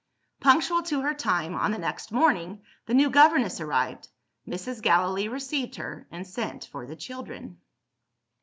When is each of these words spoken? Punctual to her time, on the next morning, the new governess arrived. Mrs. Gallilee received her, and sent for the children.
Punctual 0.39 0.81
to 0.81 1.01
her 1.01 1.13
time, 1.13 1.53
on 1.53 1.69
the 1.69 1.77
next 1.77 2.11
morning, 2.11 2.63
the 2.87 2.95
new 2.95 3.11
governess 3.11 3.61
arrived. 3.61 4.07
Mrs. 4.47 4.81
Gallilee 4.81 5.27
received 5.27 5.75
her, 5.75 6.07
and 6.09 6.25
sent 6.25 6.65
for 6.65 6.87
the 6.87 6.95
children. 6.95 7.59